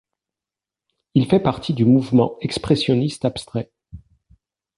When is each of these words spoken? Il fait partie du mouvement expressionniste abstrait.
Il 1.13 1.27
fait 1.27 1.39
partie 1.39 1.75
du 1.75 1.85
mouvement 1.85 2.35
expressionniste 2.39 3.23
abstrait. 3.23 3.69